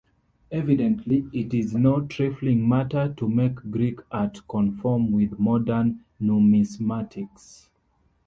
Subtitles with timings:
[0.51, 7.69] Evidently it is no trifling matter to make Greek art conform with modern numismatics.